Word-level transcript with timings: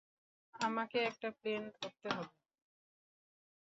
আমাকে 0.59 0.97
একটা 1.09 1.29
প্লেন 1.37 1.63
ধরতে 1.75 2.07
হবে! 2.15 2.35